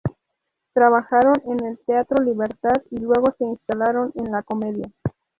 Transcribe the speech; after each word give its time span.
Trabajaron 0.73 1.35
en 1.45 1.63
el 1.63 1.77
Teatro 1.77 2.23
Libertad 2.25 2.73
y 2.89 2.97
luego 2.99 3.35
se 3.37 3.45
instalaron 3.45 4.11
en 4.15 4.31
La 4.31 4.41
Comedia. 4.41 4.91